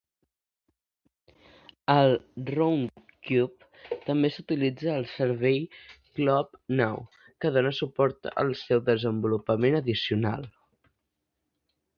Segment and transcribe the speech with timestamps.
[1.95, 2.15] El
[2.51, 6.99] Roundcube també s'utilitza al servei Kolab Now,
[7.45, 10.53] que dona suport al seu desenvolupament addicional.